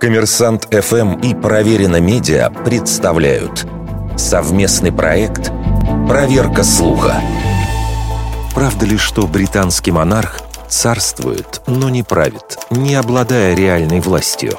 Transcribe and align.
Коммерсант 0.00 0.68
ФМ 0.72 1.20
и 1.20 1.34
Проверено 1.34 2.00
Медиа 2.00 2.50
представляют 2.50 3.66
совместный 4.16 4.92
проект 4.92 5.50
«Проверка 6.08 6.62
слуха». 6.62 7.20
Правда 8.54 8.86
ли, 8.86 8.96
что 8.96 9.26
британский 9.26 9.90
монарх 9.90 10.40
царствует, 10.68 11.60
но 11.66 11.90
не 11.90 12.02
правит, 12.02 12.58
не 12.70 12.94
обладая 12.94 13.54
реальной 13.54 14.00
властью? 14.00 14.58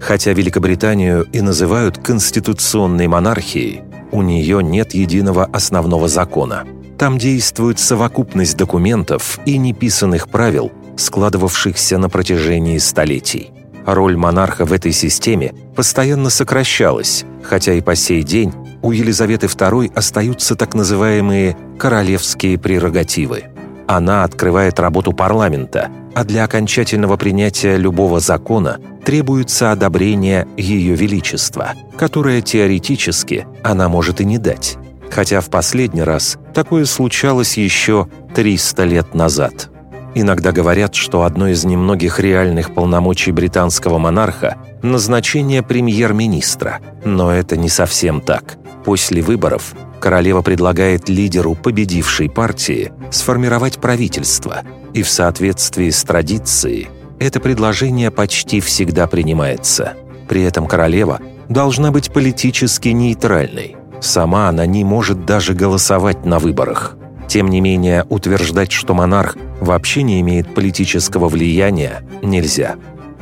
Хотя 0.00 0.32
Великобританию 0.32 1.24
и 1.32 1.40
называют 1.40 1.98
конституционной 1.98 3.08
монархией, 3.08 3.82
у 4.12 4.22
нее 4.22 4.62
нет 4.62 4.94
единого 4.94 5.44
основного 5.44 6.08
закона. 6.08 6.64
Там 6.98 7.18
действует 7.18 7.78
совокупность 7.78 8.56
документов 8.56 9.38
и 9.44 9.58
неписанных 9.58 10.28
правил, 10.28 10.72
складывавшихся 10.98 11.98
на 11.98 12.08
протяжении 12.08 12.78
столетий. 12.78 13.52
Роль 13.86 14.16
монарха 14.16 14.66
в 14.66 14.72
этой 14.72 14.92
системе 14.92 15.54
постоянно 15.74 16.28
сокращалась, 16.28 17.24
хотя 17.42 17.72
и 17.72 17.80
по 17.80 17.94
сей 17.94 18.22
день 18.22 18.52
у 18.82 18.92
Елизаветы 18.92 19.46
II 19.46 19.92
остаются 19.94 20.56
так 20.56 20.74
называемые 20.74 21.56
«королевские 21.78 22.58
прерогативы». 22.58 23.44
Она 23.86 24.24
открывает 24.24 24.78
работу 24.78 25.12
парламента, 25.12 25.90
а 26.14 26.24
для 26.24 26.44
окончательного 26.44 27.16
принятия 27.16 27.78
любого 27.78 28.20
закона 28.20 28.78
требуется 29.04 29.72
одобрение 29.72 30.46
Ее 30.58 30.94
Величества, 30.94 31.72
которое 31.96 32.42
теоретически 32.42 33.46
она 33.62 33.88
может 33.88 34.20
и 34.20 34.26
не 34.26 34.36
дать. 34.36 34.76
Хотя 35.10 35.40
в 35.40 35.48
последний 35.48 36.02
раз 36.02 36.36
такое 36.52 36.84
случалось 36.84 37.56
еще 37.56 38.08
300 38.34 38.84
лет 38.84 39.14
назад. 39.14 39.70
Иногда 40.14 40.52
говорят, 40.52 40.94
что 40.94 41.22
одно 41.22 41.48
из 41.48 41.64
немногих 41.64 42.18
реальных 42.18 42.74
полномочий 42.74 43.32
британского 43.32 43.98
монарха– 43.98 44.56
назначение 44.82 45.62
премьер-министра. 45.62 46.80
Но 47.04 47.30
это 47.30 47.56
не 47.56 47.68
совсем 47.68 48.20
так. 48.20 48.56
После 48.84 49.22
выборов 49.22 49.74
королева 50.00 50.42
предлагает 50.42 51.08
лидеру 51.08 51.54
победившей 51.54 52.30
партии 52.30 52.92
сформировать 53.10 53.78
правительство, 53.78 54.62
и 54.94 55.02
в 55.02 55.08
соответствии 55.10 55.90
с 55.90 56.02
традицией 56.02 56.88
это 57.18 57.40
предложение 57.40 58.10
почти 58.10 58.60
всегда 58.60 59.06
принимается. 59.06 59.94
При 60.28 60.42
этом 60.42 60.66
королева 60.66 61.20
должна 61.48 61.90
быть 61.90 62.12
политически 62.12 62.88
нейтральной. 62.88 63.76
Сама 64.00 64.48
она 64.48 64.66
не 64.66 64.84
может 64.84 65.24
даже 65.24 65.54
голосовать 65.54 66.24
на 66.24 66.38
выборах. 66.38 66.97
Тем 67.28 67.48
не 67.48 67.60
менее, 67.60 68.06
утверждать, 68.08 68.72
что 68.72 68.94
монарх 68.94 69.36
вообще 69.60 70.02
не 70.02 70.20
имеет 70.22 70.54
политического 70.54 71.28
влияния, 71.28 72.02
нельзя. 72.22 72.76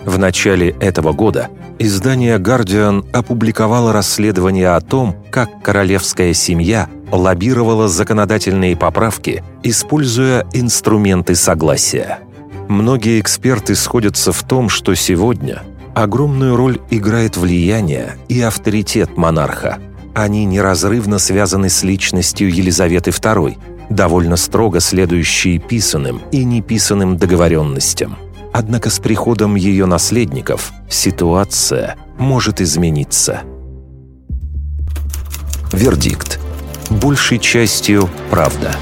В 0.05 0.19
начале 0.19 0.71
этого 0.81 1.13
года 1.13 1.49
издание 1.81 2.39
«Гардиан» 2.39 3.05
опубликовало 3.13 3.93
расследование 3.93 4.71
о 4.71 4.81
том, 4.81 5.17
как 5.31 5.61
королевская 5.61 6.33
семья 6.33 6.89
лоббировала 7.11 7.89
законодательные 7.89 8.77
поправки, 8.77 9.43
используя 9.65 10.47
инструменты 10.53 11.35
согласия. 11.35 12.21
Многие 12.69 13.21
эксперты 13.21 13.75
сходятся 13.75 14.33
в 14.33 14.43
том, 14.45 14.69
что 14.69 14.95
сегодня 14.95 15.63
огромную 15.95 16.55
роль 16.57 16.81
играет 16.91 17.37
влияние 17.37 18.17
и 18.29 18.41
авторитет 18.41 19.17
монарха. 19.17 19.79
Они 20.15 20.45
неразрывно 20.45 21.19
связаны 21.19 21.69
с 21.69 21.83
личностью 21.83 22.53
Елизаветы 22.53 23.11
II, 23.11 23.57
довольно 23.91 24.37
строго 24.37 24.81
следующей 24.81 25.59
писанным 25.59 26.23
и 26.33 26.45
неписанным 26.45 27.17
договоренностям. 27.17 28.19
Однако 28.53 28.91
с 28.91 28.99
приходом 28.99 29.55
ее 29.55 29.87
наследников 29.87 30.73
ситуация 30.89 31.97
может 32.19 32.61
измениться. 32.61 33.43
Вердикт. 35.73 36.41
Большей 36.89 37.39
частью 37.39 38.09
правда. 38.31 38.75